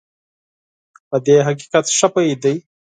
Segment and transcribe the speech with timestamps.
[1.09, 2.55] په دې حقیقت ښه پوهېدی.